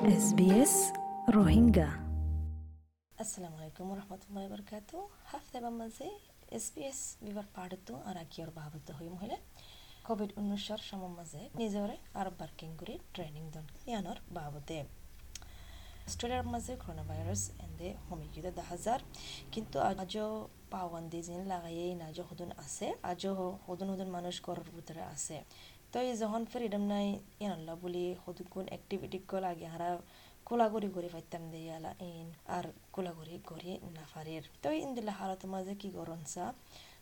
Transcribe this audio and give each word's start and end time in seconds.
SBS 0.00 0.74
রোহিঙ্গা 1.36 1.88
assalamu 3.12 3.56
alaikum 3.60 3.84
warahmatullahi 3.92 4.46
wabarakatuh. 4.48 5.00
হাফতে 5.30 5.58
পি 6.74 6.80
এছ 6.90 7.00
বিভাগ 7.26 7.46
পাড়তো 7.56 7.92
আর 8.08 8.16
আকিয়র 8.16 8.50
বাবত 8.58 8.86
হই 8.90 9.08
মহিলা 9.14 9.36
কোভিড 10.06 10.30
উনিশর 10.38 10.80
সম 10.88 11.02
মাঝে 11.18 11.42
নিজরে 11.60 11.96
আর 12.14 12.26
বার্কিং 12.40 12.70
করে 12.80 12.94
ট্রেনিং 13.14 13.44
দন 13.54 13.66
ইয়ানোর 13.90 14.18
বাবতে 14.36 14.76
অস্ট্রেলিয়ার 16.08 16.46
মাঝে 16.54 16.72
করোনা 16.82 17.04
ভাইরাস 17.10 17.42
এন্দে 17.64 17.88
দেখা 18.58 18.76
যার 18.84 19.00
কিন্তু 19.52 19.76
আজও 19.90 20.26
পাওয়ান্দি 20.70 21.20
জিন 21.26 21.40
লাগাইয়ে 21.52 21.86
নাজো 22.02 22.22
হুদুন 22.28 22.50
আছে 22.64 22.86
আজও 23.12 23.32
হুদুন 23.66 23.88
হুদুন 23.92 24.08
মানুষ 24.16 24.34
ঘরের 24.46 24.68
ভিতরে 24.76 25.02
আছে 25.14 25.36
তো 25.92 25.98
এই 26.02 26.14
যখন 26.22 26.42
ফ্রিডম 26.52 26.82
নাই 26.92 27.06
ইয়ানল্লা 27.42 27.74
বলি 27.84 28.04
হুদুন 28.22 28.46
কোন 28.54 28.64
অ্যাক্টিভিটি 28.72 29.18
কল 29.30 29.44
আগে 29.52 29.66
হারা 29.72 29.88
কোলাগুড়ি 30.46 30.88
ঘুরি 30.94 31.08
ফাইতাম 31.14 31.42
দে 31.52 31.58
ইয়ালা 31.66 31.90
ইন 32.08 32.28
আর 32.56 32.64
কোলাগুড়ি 32.94 33.36
ঘুরি 33.48 33.70
নাফারির 33.96 34.44
তো 34.62 34.68
ইন 34.80 34.90
দিলা 34.96 35.12
হালত 35.18 35.42
মাঝে 35.54 35.74
কি 35.80 35.88
গরনসা 35.98 36.44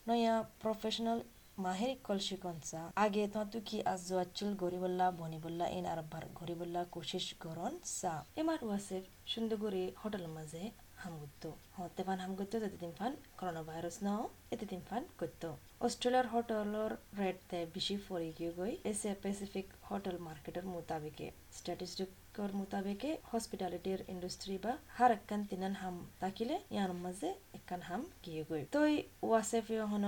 নয়া 0.08 0.34
প্রফেশনাল 0.62 1.18
মাহের 1.58 1.92
কল 2.06 2.18
শিকনসা 2.28 2.80
আগে 2.96 3.22
তো 3.34 3.40
তু 3.52 3.58
কি 3.68 3.76
আজ 3.92 4.00
জোয়াচুল 4.08 4.50
গরি 4.62 4.78
বললা 4.84 5.06
বনি 5.18 5.38
বললা 5.44 5.64
ইন 5.76 5.84
আর 5.92 6.00
বার 6.12 6.24
গরি 6.38 6.54
বললা 6.60 6.80
কোশিশ 6.94 7.26
গরন 7.44 7.72
সা 7.98 8.14
এমার 8.40 8.60
ওয়াসে 8.64 8.98
সুন্দর 9.32 9.56
গরি 9.64 9.82
হোটেল 10.02 10.24
মাঝে 10.36 10.62
হামগুত্তো 10.98 11.48
হতে 11.76 12.02
ফান 12.06 12.18
হামগুত্তো 12.24 12.56
যেতে 12.60 12.78
দিন 12.82 12.92
ফান 12.98 13.12
করোনা 13.38 13.62
ভাইরাস 13.68 13.96
নাও 14.06 14.22
এতে 14.50 14.64
দিন 14.66 14.82
ফান 14.88 15.02
করতো 15.20 15.48
অস্ট্রেলিয়ার 15.80 16.26
হোটেলর 16.26 16.90
রেট 17.18 17.38
তে 17.50 17.58
বেশি 17.74 17.96
ফরি 18.06 18.28
গিয়ে 18.38 18.52
গই 18.58 18.72
এসে 18.90 19.10
প্যাসিফিক 19.22 19.66
হোটেল 19.88 20.16
মার্কেটের 20.26 20.66
মোতাবেকে 20.66 21.26
স্ট্যাটিস্টিকর 21.58 22.50
মোতাবেকে 22.52 23.10
হসপিটালিটির 23.30 24.00
ইন্ডাস্ট্রি 24.08 24.56
বা 24.64 24.72
হার 24.88 25.10
একখান 25.12 25.40
তিনান 25.50 25.74
হাম 25.74 25.96
থাকিলে 26.20 26.54
ইয়ার 26.74 26.92
মাঝে 27.04 27.28
একখান 27.58 27.80
হাম 27.88 28.02
গিয়ে 28.24 28.42
গই 28.48 28.62
তই 28.74 28.92
ওয়াসেফ 29.22 29.66
হন 29.92 30.06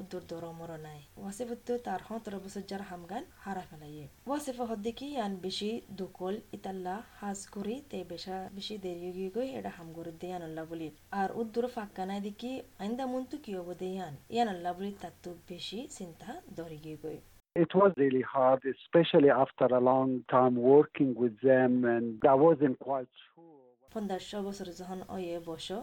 উদ্দুর 0.00 0.24
দরমর 0.30 0.70
নাই। 0.86 1.00
ওয়াসিফুত্তু 1.20 1.72
তার 1.86 2.00
সতেরো 2.08 2.38
বছর 2.44 2.62
যার 2.70 2.82
হামগান 2.90 3.22
হারা 3.44 3.64
ফেলাইয়ে। 3.70 4.04
ওয়াসিফ 4.28 4.58
হদ্দিকি 4.70 5.06
ইয়ান 5.14 5.32
বেশি 5.46 5.70
দুকল 5.98 6.34
ইতাল্লা 6.56 6.94
হাজ 7.18 7.40
করি 7.54 7.76
তে 7.90 7.98
বেশা 8.12 8.36
বেশি 8.56 8.74
দেরি 8.84 9.10
গিয়ে 9.16 9.30
গই 9.36 9.48
এটা 9.58 9.70
হাম 9.76 9.88
করে 9.96 10.12
দে 10.20 10.28
আল্লাহ 10.48 10.64
বলি। 10.72 10.88
আর 11.20 11.28
উদ্দুর 11.40 11.66
ফাক্কা 11.74 12.02
নাই 12.10 12.20
দেখি 12.28 12.52
আইন্দা 12.82 13.04
মন্তু 13.14 13.36
কি 13.44 13.50
হব 13.58 13.68
দে 13.80 13.88
ইয়ান। 13.96 14.14
ইয়ান 14.34 14.48
আল্লাহ 14.54 14.72
বলি 14.78 14.90
তার 15.02 15.14
তো 15.24 15.30
বেশি 15.50 15.78
চিন্তা 15.96 16.28
দরি 16.58 16.78
গিয়ে 16.84 16.98
গই 17.04 17.18
It 17.56 17.72
was 17.80 17.92
really 18.04 18.24
hard, 18.34 18.60
especially 18.76 19.30
after 19.44 19.66
a 19.80 19.82
long 19.92 20.10
time 20.36 20.54
working 20.74 21.10
with 21.22 21.36
them, 21.48 21.72
and 21.94 22.16
I 22.34 22.36
wasn't 22.46 22.76
quite 22.88 23.12
sure. 23.22 23.60
পনেরোশো 23.92 24.38
বছর 24.46 24.66
যখন 24.80 25.00
অয়ে 25.14 25.36
বসো 25.48 25.78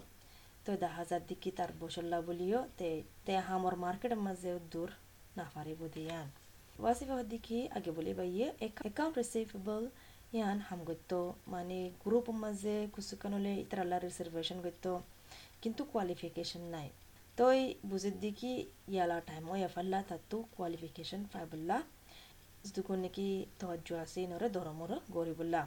তো 0.68 0.74
দেখা 0.84 1.04
যার 1.10 1.24
দিকে 1.30 1.50
তার 1.58 1.72
বসল্লা 1.82 2.20
বলিও, 2.28 2.60
তে 2.80 2.90
তে 3.26 3.34
হামর 3.48 3.76
মার্কেটের 3.84 4.22
মাঝে 4.28 4.52
দূর 4.74 4.90
না 5.38 5.46
পারিব 5.56 5.80
দিয়ান 5.96 6.28
ওয়াসিফা 6.82 7.16
দিকে 7.34 7.58
আগে 7.78 7.92
বলি 7.98 8.12
বাইয়ে 8.20 8.48
অ্যাকাউন্ট 8.60 9.16
রিসিভেবল 9.22 9.84
ইয়ান 10.36 10.58
হাম 10.68 10.80
গত্য 10.90 11.12
মানে 11.54 11.80
গ্রুপ 12.04 12.26
মাঝে 12.44 12.76
কুসুকানলে 12.94 13.52
ইতরাল্লা 13.64 13.98
রিজার্ভেশন 14.06 14.58
গত্য 14.66 14.86
কিন্তু 15.62 15.82
কোয়ালিফিকেশন 15.92 16.64
নাই। 16.76 16.88
তই 17.38 17.60
বুঝির 17.90 18.16
দিকে 18.24 18.52
ইয়ালা 18.94 19.18
টাইম 19.30 19.44
ওয়া 19.50 19.70
ফাল্লা 19.76 20.00
তাতো 20.10 20.38
কোয়ালিফিকেশন 20.56 21.22
পাইবল্লা। 21.34 21.78
দুকুন 22.76 23.00
নাকি 23.04 23.28
তহজ্জু 23.60 23.94
আছে, 24.04 24.22
নরে 24.32 24.48
দরমর 24.56 24.92
গরিবুল্লা। 25.16 25.62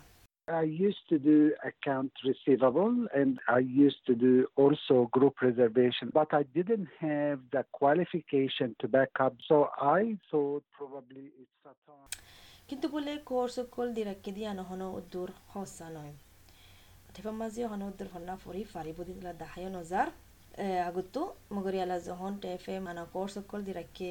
I 0.50 0.62
used 0.62 1.04
to 1.10 1.18
do 1.18 1.52
account 1.64 2.12
receivable 2.24 3.06
and 3.14 3.38
I 3.48 3.58
used 3.58 4.02
to 4.08 4.14
do 4.16 4.46
also 4.56 4.94
group 5.16 5.34
reservation, 5.42 6.10
but 6.12 6.28
I 6.32 6.42
didn't 6.56 6.88
have 6.98 7.38
the 7.52 7.64
qualification 7.72 8.74
to 8.80 8.88
back 8.88 9.12
up. 9.20 9.34
So 9.48 9.56
I 10.00 10.16
thought 10.30 10.64
probably 10.78 11.26
it's 11.42 11.62
a 11.72 11.74
time. 11.88 12.10
কিন্তু 12.68 12.86
বলে 12.94 13.12
course 13.30 13.56
call 13.76 13.88
দিরাক্কে 13.98 14.30
দিয়া 14.36 14.50
নহনো 14.58 14.86
উদ্দুর 14.98 15.28
হসা 15.52 15.86
নয় 15.96 16.14
অথবা 17.10 17.32
মাঝে 17.40 17.62
হন 17.70 17.80
উদ্দুর 17.90 18.08
হন্না 18.14 18.34
ফরি 18.44 18.62
ফারি 18.72 18.92
buddy 18.98 19.12
দিলা 19.18 19.32
দাহায় 19.42 19.68
নজার 19.76 20.08
আগতো 20.88 21.20
মগরি 21.56 21.78
আলা 21.84 21.96
যখন 22.08 22.32
টেফে 22.42 22.74
মানা 22.86 23.02
কোর্স 23.14 23.34
কল 23.50 23.60
দিরাক্কে 23.68 24.10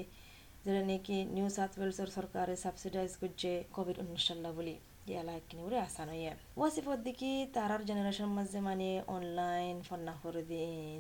যেটা 0.66 0.82
নাকি 0.90 1.18
নিউ 1.36 1.48
সাউথ 1.50 1.74
ওয়েলসের 1.78 2.10
সরকারে 2.18 2.56
সাবসিডাইজ 2.66 3.12
করছে 3.22 3.52
কোভিড 3.76 3.98
উনিশাল্লা 4.04 4.50
বলি 4.58 4.76
ইয়ালা 5.10 5.34
কিনে 5.48 5.62
উড়ে 5.68 5.80
আসা 5.88 6.04
নয় 6.06 6.22
ওয়াসিফর 6.58 6.98
দেখি 7.08 7.32
তারার 7.56 7.82
জেনারেশন 7.90 8.30
মাঝে 8.38 8.60
মানে 8.60 8.90
অনলাইন 9.16 9.78
ফন্না 9.88 10.14
করে 10.24 10.42
দিন 10.52 11.00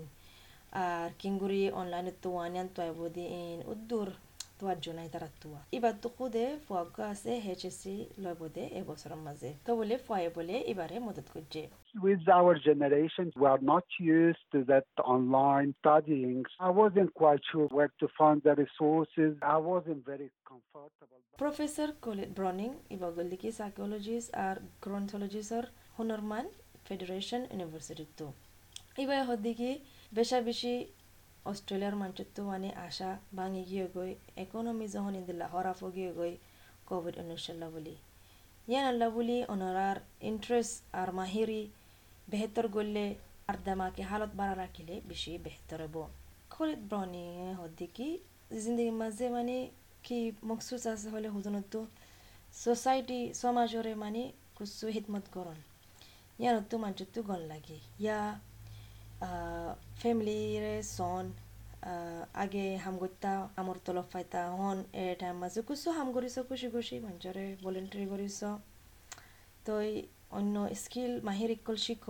আর 0.84 1.10
কিঙ্গুরি 1.22 1.62
অনলাইনে 1.82 2.12
তো 2.24 2.30
ওয়ানিয়ান 2.36 2.68
তোয়াইব 2.76 3.00
দিন 3.18 3.58
উদ্দুর 3.74 4.10
জন্য 4.86 5.00
তারা 5.14 5.30
তোয়া 5.42 5.60
এবার 5.78 5.94
তো 6.04 6.08
খুদে 6.18 6.46
ফুয়াগা 6.66 7.06
আছে 7.14 7.32
এইচএসসি 7.44 7.96
লইব 8.24 8.42
দে 8.56 8.64
এবছরের 8.80 9.22
মাঝে 9.28 9.50
তো 9.66 9.72
বলে 9.80 9.96
ফুয়াই 10.06 10.26
বলে 10.38 10.56
এবারে 10.72 10.96
মদত 11.08 11.28
করছে 11.36 11.62
With 11.96 12.24
our 12.30 12.54
generation, 12.62 13.26
we 13.36 13.48
are 13.48 13.64
not 13.64 13.86
used 14.00 14.44
to 14.52 14.60
that 14.66 14.88
online 15.06 15.74
studying. 15.80 16.46
I 16.60 16.70
wasn't 16.72 17.12
quite 17.16 17.44
sure 17.44 17.68
where 17.70 17.92
to 18.00 18.08
find 18.10 18.38
the 18.44 18.54
resources. 18.56 19.32
I 19.56 19.58
wasn't 19.72 20.02
very 20.06 20.30
comfortable. 20.46 21.20
Professor 21.42 21.90
Colin 22.06 22.30
Browning 22.38 22.70
ইবাগলিকি 22.98 23.50
সাইকোলজিস্ট 23.60 24.30
আর 24.46 24.56
গ্রন্থোলজিস্টর 24.86 25.64
হুনরমান 25.98 26.46
ফেডারেশন 26.86 27.42
ইউনিভার্সিটি 27.54 28.06
তো 28.20 28.28
ইবাই 29.04 29.22
হদ্দিকি 29.30 29.72
বেশা 30.12 30.38
বেশি 30.50 30.74
অস্ট্রেলিয়ার 31.52 31.96
মানচিত্র 32.02 32.38
মানে 32.52 32.70
আশা 32.88 33.10
ভাঙি 33.38 33.64
গিয়ে 33.70 33.86
গই 33.96 34.12
ইকোনমি 34.44 34.86
যখন 34.96 35.14
ইন্দিল্লা 35.20 35.48
হরাফ 35.54 35.80
গিয়ে 35.96 36.12
গই 36.20 36.34
কোভিড 36.90 37.16
উনিশাল্লাহ 37.24 37.70
বলি 37.76 37.96
ইয়ান 38.70 38.86
আল্লাহ 38.92 39.10
বলি 39.18 39.38
অনরার 39.54 39.98
ইন্টারেস্ট 40.32 40.76
আর 41.02 41.10
মাহিরি 41.20 41.62
বেহতর 42.32 42.66
গললে 42.76 43.06
আর 43.50 43.58
দামাকে 43.66 44.02
হালত 44.10 44.32
বাড়া 44.40 44.56
রাখিলে 44.64 44.96
বেশি 45.10 45.32
বেহতর 45.46 45.80
হব। 45.86 45.96
খলিদ 46.54 46.82
ব্রনি 46.90 47.26
হদ্দিকি 47.60 48.08
জিন্দগির 48.64 48.98
মাঝে 49.02 49.26
মানে 49.38 49.58
কি 50.06 50.20
মকসুস 50.50 50.84
আছে 50.94 51.08
হলে 51.14 51.28
হুজনতো 51.36 51.80
সোসাইটি 52.64 53.20
সমাজরে 53.42 53.94
মানে 54.04 54.22
কুসু 54.58 54.86
হিদমত 54.96 55.26
করন 55.36 55.58
ইয়ানতো 56.42 56.76
মানচিত্র 56.84 57.18
গন 57.30 57.42
লাগে। 57.52 57.78
ইয়া 58.04 58.20
ফ্যামিলিরে 60.02 60.76
সন 60.98 61.26
আগে 62.44 62.66
হামগত্যা 62.84 63.32
আমর 63.60 63.78
তলব 63.86 64.08
ফাইতা 64.14 64.42
হন 64.60 64.78
এ 65.04 65.06
টাইম 65.22 65.36
মাঝে 65.44 65.62
কুসু 65.68 65.88
হাম 65.98 66.08
কৰিছ 66.16 66.36
খুশি 66.50 66.68
খুশি 66.76 66.96
মঞ্চৰে 67.06 67.46
ভলেণ্টাৰী 67.66 68.06
কৰিছ 68.14 68.40
তই 69.68 69.90
অন্য 70.38 70.56
স্কিল 70.84 71.14
মাহিৰ 71.28 71.50
ইকল 71.58 71.78
শিখ। 71.86 72.06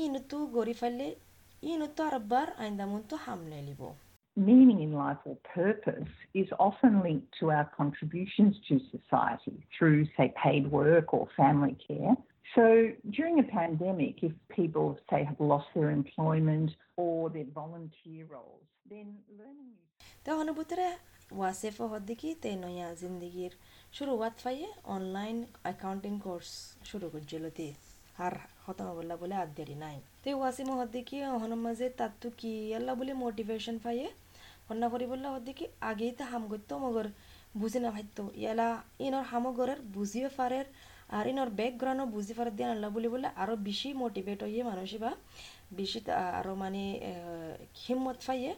ই 0.00 0.02
নতো 0.14 0.38
গৰি 0.56 0.74
ফালে 0.80 1.06
ই 1.70 1.72
নতু 1.82 1.82
নতো 1.82 2.00
আৰবাৰ 2.10 2.46
আইন্দামনতো 2.64 3.14
হাম 3.24 3.40
নেলিব 3.52 3.82
meaning 4.36 4.80
in 4.80 4.92
life 4.94 5.22
or 5.30 5.36
purpose 5.54 6.12
is 6.34 6.48
often 6.58 6.92
linked 7.06 7.30
to 7.38 7.44
our 7.56 7.68
contributions 7.76 8.54
to 8.68 8.74
society 8.96 9.56
through, 9.74 10.00
say, 10.16 10.32
paid 10.44 10.64
work 10.70 11.06
or 11.16 11.24
family 11.36 11.76
care. 11.86 12.16
So 12.46 12.90
during 13.10 13.38
a 13.38 13.44
pandemic, 13.44 14.22
if 14.22 14.32
people, 14.50 14.98
say, 15.08 15.24
have 15.24 15.40
lost 15.40 15.68
their 15.74 15.90
employment 15.90 16.70
or 16.96 17.30
their 17.30 17.46
volunteer 17.54 18.26
roles, 18.26 18.68
then 18.86 19.06
learning 19.38 19.70
new 19.70 19.92
তো 20.24 20.30
অনুভূতিরে 20.42 20.88
ওয়াসেফ 21.38 21.76
হদ্দিকি 21.92 22.28
তে 22.42 22.50
নয়া 22.64 22.88
জিন্দগির 23.00 23.52
শুরুয়াত 23.96 24.34
ফাইয়ে 24.42 24.68
online 24.96 25.36
accounting 25.64 26.14
course 26.24 26.50
শুরু 26.88 27.06
করছিল 27.14 27.44
তে 27.58 27.68
আর 28.24 28.34
খতম 28.62 28.88
বললা 28.98 29.14
বলে 29.22 29.34
আর 29.42 29.48
দেরি 29.58 29.76
নাই 29.84 29.96
তো 30.22 30.28
ওয়াসিম 30.40 30.68
হদ্দিকি 30.80 31.16
হন 31.42 31.52
মাঝে 31.64 31.86
তার 31.98 32.12
তো 32.22 32.28
কি 32.40 32.52
আল্লাহ 32.78 32.94
বলে 33.00 33.12
মোটিভেশন 33.24 33.76
পাইয়ে 33.84 34.06
হন্না 34.68 34.86
করি 34.92 35.04
বললা 35.12 35.28
হদ্দিকি 35.34 35.64
আগেই 35.90 36.12
তো 36.18 36.24
হাম 36.30 36.42
করতো 36.52 36.74
মগর 36.84 37.06
বুঝি 37.60 37.78
না 37.84 37.88
ভাইতো 37.94 38.24
ইয়ালা 38.42 38.68
ইনর 39.06 39.24
হামগরের 39.30 39.80
বুঝিও 39.94 40.28
পারের 40.38 40.66
আর 41.17 41.25
ইনর 41.31 41.49
ব্যাকগ্রাউন্ডও 41.59 42.07
বুঝি 42.15 42.33
পারে 42.37 42.51
দিয়ে 42.57 42.69
আল্লাহ 42.75 42.89
বলি 42.97 43.09
বলে 43.15 43.27
আরও 43.43 43.55
বেশি 43.69 43.89
মোটিভেট 44.03 44.39
হইয়ে 44.45 44.63
মানুষ 44.71 44.89
বা 45.03 45.11
বেশি 45.79 45.99
আরও 46.39 46.53
মানে 46.63 46.83
হিম্মত 47.83 48.17
পাইয়ে 48.27 48.51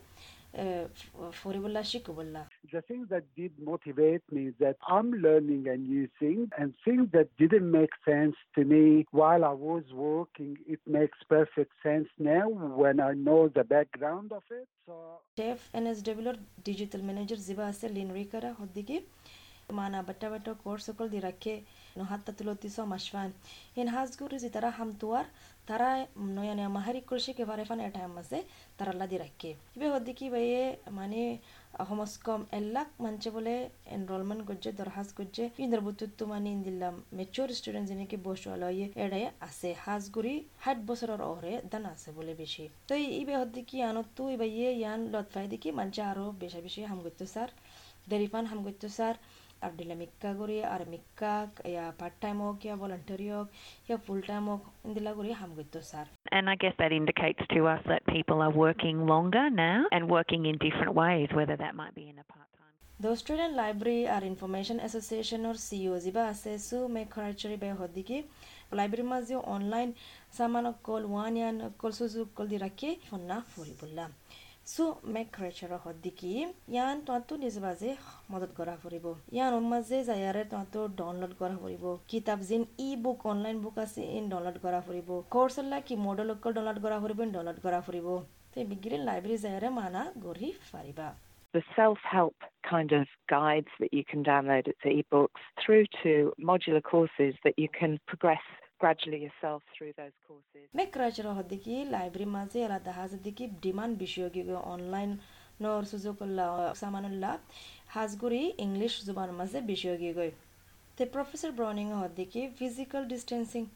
ফরিবুল্লাহ 1.42 1.84
শিকুবুল্লাহ 1.92 2.44
The 2.76 2.82
thing 2.90 3.02
that 3.14 3.26
did 3.40 3.54
motivate 3.72 4.24
me 4.36 4.42
is 4.52 4.56
that 4.66 4.78
I'm 4.96 5.10
learning 5.26 5.64
a 5.76 5.78
new 5.92 6.06
thing 6.20 6.40
and 6.60 6.68
things 6.86 7.06
that 7.16 7.28
didn't 7.42 7.70
make 7.80 7.94
sense 8.12 8.38
to 8.56 8.62
me 8.74 8.84
while 9.20 9.44
I 9.54 9.56
was 9.70 9.86
working, 10.12 10.52
it 10.74 10.82
makes 10.98 11.18
perfect 11.36 11.74
sense 11.86 12.10
now 12.34 12.46
when 12.82 12.96
I 13.10 13.12
know 13.26 13.42
the 13.60 13.66
background 13.76 14.30
of 14.40 14.46
it. 14.60 14.68
So 14.88 14.96
chef 15.40 15.60
N 15.80 15.86
S 15.92 15.98
ডব্লিউর 16.10 16.36
digital 16.68 17.02
manager 17.08 17.40
জিবা 17.48 17.66
maana 19.71 20.03
batta 20.03 20.55
korsokol 20.55 21.09
dirake 21.09 21.65
no 21.97 22.05
hatta 22.05 22.33
tulotiso 22.33 22.87
mashwan 22.87 23.33
in 23.77 23.89
hasguru 23.89 24.39
zitara 24.39 24.73
hamtuar 24.73 25.27
tara, 25.67 26.07
no 26.17 26.43
yani 26.43 26.69
mahari 26.69 27.03
kurshi 27.03 27.35
ke 27.35 27.47
bare 27.47 27.65
fan 27.65 27.81
etam 27.81 28.15
mase 28.15 28.45
taralla 28.79 29.07
লাদি 29.07 29.19
ibe 29.77 29.87
eBay 29.87 30.15
ki 30.15 30.31
baye 30.31 30.79
mane 30.91 31.41
হোমস্কম 31.83 32.41
এল্লাক 32.59 32.89
মানছে 33.05 33.29
বলে 33.31 33.55
enrolment 33.97 34.43
করছে 34.49 34.69
দরহাজ 34.81 35.09
করছে 35.19 35.43
ইন্দর 35.65 35.81
বুতুত্ব 35.87 36.21
মানে 36.33 36.51
দিলাম 36.67 36.95
mature 37.19 37.49
student 37.59 37.87
যেনেকি 37.91 38.17
বসুয়ালয়ে 38.27 38.87
এড়াই 39.05 39.25
আছে 39.49 39.69
হাজগুড়ি 39.85 40.35
ষাট 40.63 40.79
বছরের 40.89 41.21
অহরে 41.31 41.53
দান 41.73 41.85
আছে 41.95 42.09
বলে 42.19 42.33
বেশি 42.43 42.65
তো 42.89 42.93
এই 43.19 43.25
বেহদি 43.29 43.63
কি 43.69 43.77
আনত 43.91 44.07
তো 44.17 44.23
এবার 44.35 44.51
ইয়ান 44.57 45.01
লতফাই 45.15 45.47
দেখি 45.53 45.69
মানছে 45.79 46.01
আরও 46.11 46.27
বেশা 46.43 46.61
বেশি 46.67 46.81
হাম 46.91 46.99
করতো 47.07 47.25
স্যার 47.35 47.49
দেরিফান 48.11 48.45
হাম 48.51 48.61
করতো 48.67 48.87
স্যার 48.97 49.15
আর 49.65 49.73
দিলা 49.79 49.95
মিক্কা 50.03 50.31
করি 50.41 50.57
আর 50.75 50.83
মিক্কা 50.95 51.33
ইয়া 51.73 51.85
পার্ট 52.01 52.15
টাইম 52.25 52.37
হোক 52.47 52.57
ইয়া 52.67 52.75
ভলান্টারি 52.83 53.29
হোক 53.35 53.47
ইয়া 53.89 53.97
ফুল 54.05 54.21
টাইম 54.31 54.45
ইন্দিলা 54.87 55.13
করি 55.19 55.31
হাম 55.41 55.51
গত্তু 55.59 55.81
sir 55.91 56.07
And 56.37 56.45
I 56.55 56.57
guess 56.63 56.75
that 56.83 56.93
indicates 57.01 57.43
to 57.55 57.61
us 57.75 57.83
that 57.93 58.03
people 58.17 58.39
are 58.47 58.55
working 58.67 58.97
longer 59.13 59.45
now 59.69 59.79
and 59.95 60.03
working 60.19 60.43
in 60.51 60.55
different 60.67 60.93
ways, 61.03 61.29
whether 61.39 61.57
that 61.65 61.75
might 61.81 61.95
be 62.01 62.05
in 62.13 62.17
a 62.25 62.27
part 62.33 62.49
time. 62.59 62.73
The 63.05 63.13
Student 63.23 63.53
Library 63.63 64.03
or 64.15 64.21
Information 64.35 64.77
Association 64.89 65.41
or 65.51 65.57
COZ 65.69 66.05
ba 66.17 66.23
asesu 66.35 66.79
me 66.95 67.03
kharachari 67.15 67.57
be 67.63 67.71
hodiki 67.81 68.19
library 68.79 69.07
ma 69.13 69.19
jo 69.31 69.39
online 69.57 69.91
samana 70.39 70.71
kol 70.89 71.03
wanyan 71.17 71.57
kol 71.81 71.93
suzu 72.01 72.21
kol 72.37 72.47
dirake 72.53 72.91
fonna 73.09 73.37
furibulla 73.53 74.07
so 74.68 74.86
make 75.14 75.30
ক্রেচাৰ 75.36 75.72
হদ্দিকি 75.84 76.32
ইয়ান 76.74 77.00
তহঁতো 77.06 77.38
নিজ 77.44 77.56
বাজে 77.62 77.94
মদত 78.34 78.52
কৰা 78.58 78.76
ফুৰিব 78.82 79.06
ইয়ান 79.36 79.70
মাজে 79.72 80.02
যায়াৰে 80.10 80.44
তহঁতো 80.52 80.84
download 81.00 81.34
কৰা 81.40 81.56
ফুৰিব 81.62 81.86
কিতাপ 82.12 82.44
যিন 82.50 82.68
ই 82.82 82.90
বুক 83.06 83.26
online 83.32 83.64
book 83.64 83.80
আছে 83.86 84.06
ইন 84.18 84.28
ডাউনলোড 84.34 84.60
কৰা 84.66 84.84
ফুৰিব 84.90 85.10
কোৰ্চ 85.36 85.56
কি 85.88 85.98
মডেল 86.04 86.36
অকল 86.36 86.58
ডাউনলোড 86.58 86.84
কৰা 86.86 87.00
ফুৰিব 87.06 87.26
ইন 87.26 87.34
ডাউনলোড 87.38 87.64
কৰা 87.66 87.80
ফুৰিব 87.88 88.08
তে 88.54 88.68
বিগিৰি 88.70 89.02
লাইব্ৰেৰী 89.08 89.38
যায়াৰে 89.46 89.70
মানা 89.80 90.06
গঢ়ি 90.28 90.54
পাৰিবা 90.72 91.10
the 91.54 91.64
self 91.76 92.00
help 92.04 92.36
kind 92.64 92.92
of 92.92 93.08
guides 93.28 93.68
that 93.80 93.92
you 93.92 94.04
can 94.04 94.24
download 94.24 94.68
as 94.68 94.84
ebooks 94.86 95.42
through 95.62 95.86
to 96.02 96.34
modular 96.40 96.84
courses 96.84 97.34
that 97.44 97.58
you 97.58 97.70
can 97.80 98.00
progress 98.08 98.46
gradually 98.85 99.21
yourself 99.23 99.63
through 99.75 99.93
those 99.97 100.17
courses. 100.29 100.65
Make 100.75 100.93
culture 100.93 101.31
hodiki 101.37 101.77
library 101.91 102.27
maze 102.33 102.57
ala 102.65 102.79
dahazadiki 102.89 103.45
demand 103.65 103.93
bishogi 104.01 104.43
online 104.73 105.13
nor 105.65 105.79
suzukulla 105.93 106.47
samanulla 106.81 107.31
hasguri 107.95 108.43
english 108.67 108.97
zuban 109.07 109.31
maze 109.41 109.59
bishogi 109.71 110.11
goy 110.19 110.31
te 110.99 111.07
professor 111.17 111.51
browning 111.61 111.91
hodiki 112.03 112.43
physical 112.61 113.03
distancing 113.15 113.69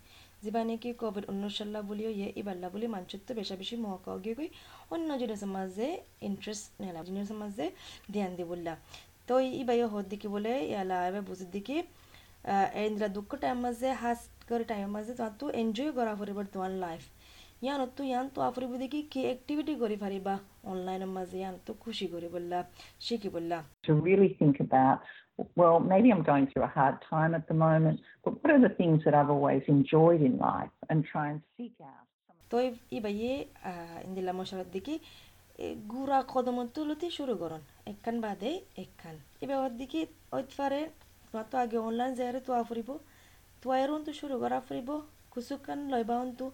যিবানে 0.43 0.75
কি 0.83 0.91
Covid 1.03 1.25
ঊনৈছ 1.31 1.53
চল্লা 1.59 1.81
বুলিও 1.89 2.11
ইয়ে 2.19 2.29
ইবাল্লা 2.41 2.69
বুলি 2.75 2.87
মানচিত্র 2.95 3.31
বেশা 3.39 3.55
বেশি 3.63 3.77
মহকাওগে 3.85 4.33
গই 4.39 4.49
অন্য 4.95 5.09
জিনিসের 5.21 5.51
মাঝে 5.57 5.87
ইন্টারেস্ট 6.29 6.67
নেলা 6.83 7.01
জিনিসের 7.09 7.39
মাঝে 7.43 7.65
ধ্যান 8.15 8.33
দিবুল্লা 8.39 8.75
তো 9.29 9.35
ইবাই 9.63 9.79
হদ 9.93 10.05
দিকি 10.13 10.29
বলে 10.35 10.53
ইয়ালা 10.71 10.97
এবার 11.09 11.23
বুঝির 11.29 11.51
দিকি 11.55 11.77
এন্দ্রা 12.85 13.09
দুঃখ 13.17 13.31
টাইম 13.43 13.59
মাঝে 13.67 13.89
হাস 14.03 14.21
করে 14.50 14.65
টাইম 14.71 14.89
মাঝে 14.97 15.12
তোমার 15.19 15.35
তো 15.41 15.47
এনজয় 15.62 15.91
করা 15.99 16.12
ফুরিব 16.19 16.39
তোমার 16.55 16.73
লাইফ 16.85 17.05
ইয়ান 17.65 17.81
তো 17.97 18.03
ইয়ান 18.11 18.27
তো 18.35 18.39
আফরিব 18.49 18.73
দেখি 18.83 19.00
কি 19.12 19.21
এক্টিভিটি 19.35 19.75
করি 19.83 19.97
পারিবা 20.05 20.35
অনলাইনের 20.73 21.11
মাঝে 21.17 21.37
ইয়ান 21.43 21.55
তো 21.67 21.73
খুশি 21.85 22.06
করি 22.15 22.29
বললা 22.35 22.59
শিখি 23.06 23.29
বললা 23.37 23.59
To 23.89 23.93
really 24.09 24.31
think 24.41 24.56
about, 24.67 24.99
well, 25.61 25.77
maybe 25.93 26.09
I'm 26.15 26.25
going 26.33 26.47
through 26.50 26.67
a 26.71 26.73
hard 26.79 26.97
time 27.15 27.33
at 27.39 27.45
the 27.50 27.56
moment, 27.67 27.97
but 28.25 28.33
what 28.39 28.49
are 28.55 28.62
the 28.69 28.75
things 28.81 28.99
that 29.05 29.15
I've 29.19 29.33
always 29.37 29.65
enjoyed 29.77 30.21
in 30.29 30.35
life? 30.50 30.75
And 30.91 30.99
try 31.12 31.27
and 31.33 31.41
seek 31.56 31.77
out. 31.93 32.06
তো 32.50 32.56
ইবাইয়ে 32.99 33.33
ইন্দিলা 34.06 34.33
মশারাত 34.39 34.69
দেখি 34.77 34.95
গুড়া 35.93 36.19
কদম 36.35 36.56
তুলতে 36.77 37.06
শুরু 37.19 37.35
করুন। 37.43 37.62
একখান 37.93 38.17
বাদে 38.25 38.50
একখান। 38.85 39.17
এবার 39.45 39.73
দিকে 39.81 40.00
ওইতফারে 40.37 40.81
তোমার 41.29 41.47
তো 41.53 41.56
আগে 41.65 41.77
অনলাইন 41.89 42.12
যায়ারে 42.19 42.41
তো 42.47 42.53
আফরিব 42.62 42.89
করা 43.63 44.59
ফুরিব 44.67 44.91
কুসুকান 45.33 45.81
লইবা 45.93 46.17
তো 46.39 46.47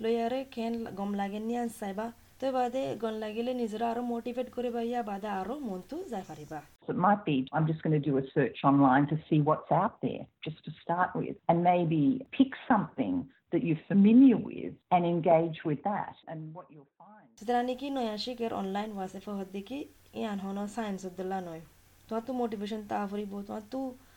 লইয়ারে 0.00 0.40
খেন 0.54 0.74
গম 0.98 1.10
লাগে 1.20 1.40
নিয়ে 1.48 1.62
চাইবা 1.80 2.06
তো 2.40 2.46
বাদে 2.56 2.82
গন 3.02 3.14
লাগিলে 3.24 3.52
নিজেরা 3.60 3.86
আরও 3.92 4.02
মোটিভেট 4.14 4.48
করে 4.56 4.68
ইয়া 4.82 5.02
বাদে 5.10 5.28
আরও 5.40 5.54
মন 5.68 5.80
তো 5.90 5.96
যাই 6.12 6.24
পারিবা 6.30 6.60
It 6.88 6.98
might 6.98 7.22
be 7.28 7.36
I'm 7.54 7.66
just 7.70 7.80
going 7.84 7.96
to 8.00 8.04
do 8.10 8.14
a 8.22 8.24
search 8.34 8.58
online 8.70 9.04
to 9.12 9.16
see 9.26 9.38
what's 9.48 9.70
out 9.80 9.94
there, 10.00 10.22
just 10.46 10.60
to 10.66 10.70
start 10.82 11.10
with, 11.20 11.36
and 11.48 11.58
maybe 11.70 12.02
pick 12.36 12.50
something 12.70 13.14
that 13.52 13.60
you're 13.66 13.84
familiar 13.88 14.38
with 14.48 14.72
and 14.94 15.02
engage 15.06 15.58
with 15.68 15.80
that 15.84 16.14
and 16.30 16.40
what 16.56 16.66
you'll 16.72 16.94
find. 17.02 17.26
সুতরাং 17.38 17.64
নাকি 17.70 17.86
নয়া 17.96 18.16
শিখের 18.24 18.52
online 18.60 18.90
ওয়াসে 18.96 19.20
ফহদ 19.26 19.48
দেখি 19.56 19.78
ইয়ান 20.20 20.38
হনো 20.44 20.64
science 20.76 21.00
উদ্দুল্লা 21.08 21.38
নয় 21.48 21.62
তোমার 22.08 22.22
তো 22.28 22.32
motivation 22.40 22.80
তা 22.90 22.98
ফুরিব 23.10 23.32
তোমার 23.48 23.64
তো 23.72 23.80
ভিজন 23.80 23.98
মানে 23.98 24.07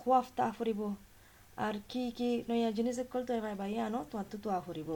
খোয়াফ 0.00 0.26
তা 0.38 0.46
ফুরিব 0.56 0.80
আর 1.58 1.74
কি 1.90 2.02
কি 2.18 2.30
নয়া 2.48 2.70
জিনিস 2.78 2.96
কল 3.12 3.22
তো 3.28 3.32
ভাই 3.44 3.54
ভাই 3.60 3.72
আনো 3.86 4.00
তোমার 4.10 4.26
তো 4.32 4.36
তো 4.44 4.48
ফুরিব 4.68 4.90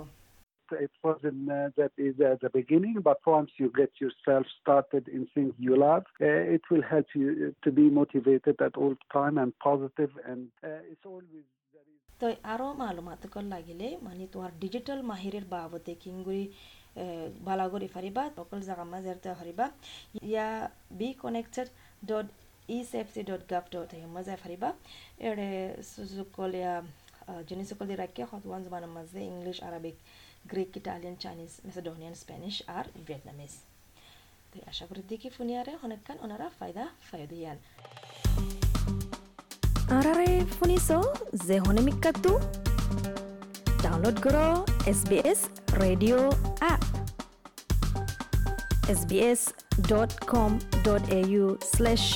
It 0.86 0.90
wasn't 1.02 1.50
uh, 1.50 1.70
that 1.78 1.92
easy 1.98 2.24
at 2.24 2.40
the 2.40 2.50
beginning, 2.50 2.96
but 3.00 3.20
once 3.38 3.52
you 3.56 3.68
get 3.74 3.92
yourself 4.02 4.44
started 4.60 5.04
in 5.08 5.22
things 5.34 5.54
you 5.58 5.74
love, 5.78 6.04
uh, 6.20 6.56
it 6.56 6.64
will 6.70 6.82
help 6.82 7.08
you 7.14 7.54
to 7.64 7.70
be 7.70 7.86
motivated 7.90 8.56
at 8.60 8.74
all 8.76 8.94
time 9.10 9.38
and 9.38 9.50
positive, 9.60 10.12
and 10.26 10.42
uh, 10.62 10.92
it's 10.92 11.06
always 11.06 11.46
very 11.74 11.94
তো 12.20 12.26
আরও 12.52 12.66
মালুমাত 12.82 13.22
call 13.34 13.44
লাগিলে 13.54 13.86
মানে 14.06 14.24
তোমার 14.34 14.52
digital 14.62 14.98
মাহিরের 15.10 15.44
বাবদে 15.54 15.92
কিংগুড়ি 16.02 16.44
বালাগরি 17.48 17.88
ফারিবা 17.94 18.22
সকল 18.38 18.58
জায়গা 18.68 18.84
মাঝে 18.92 19.12
ফারিবা 19.38 19.66
ইয়া 20.30 20.46
be 20.98 21.08
connected 21.22 21.68
dot 22.10 22.26
esafety 22.76 23.20
dot 23.30 23.42
gov 23.52 23.64
dot 23.74 23.90
মজা 24.14 24.34
ফারিবা 24.42 24.70
এড়ে 25.28 25.50
সুজুকল 25.90 26.52
ইয়া 26.60 26.74
জিনিসকল 27.48 27.84
দিয়ে 27.88 28.00
রাখে 28.04 28.22
হতওয়ান 28.30 28.60
জবানের 28.66 28.92
মাঝে 28.96 29.20
English 29.32 29.56
Arabic 29.68 29.96
Italian 30.80 31.16
Chinese 31.24 31.52
Macedonian 31.66 32.14
Spanish 32.22 32.54
আর 32.76 32.84
ভিয়েতনামিজ 33.06 33.52
তো 34.50 34.56
আশা 34.70 34.84
করি 34.88 35.00
দেখি 35.12 35.28
ফুনিয়ারে 35.36 35.72
অনেকক্ষণ 35.84 36.16
ওনারা 36.24 36.46
ফায়দা 36.58 36.84
ফায়দিয়ান 37.08 37.56
আরারে 39.96 40.30
ফুনিছো 40.56 40.98
যে 41.46 41.56
হনে 41.64 41.82
মিক্কাতু 41.88 42.32
ডাউনলোড 43.84 44.16
করো 44.24 44.46
SBS 44.96 45.40
radio 45.82 46.18
app 46.62 46.82
sbs.com.au 48.90 51.44
slash 51.72 52.06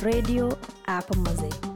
radio 0.00 0.52
apa 0.84 1.75